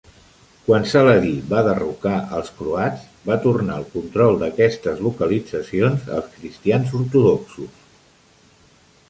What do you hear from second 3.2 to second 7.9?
va tornar el control d'aquestes localitzacions als cristians ortodoxos.